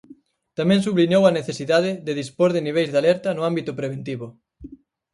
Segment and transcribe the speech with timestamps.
[0.57, 4.27] Tamén subliñou a necesidade de dispor de niveis de alerta no ámbito preventivo.